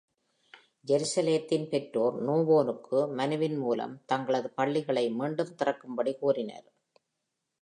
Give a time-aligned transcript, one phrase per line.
[0.87, 6.67] ஜெருசலேத்தின் பெற்றோர் நேவோனுக்கு மனுவின் மூலம் தங்களது பள்ளிகளை மீண்டும் திறக்கும்படி கோரினர்.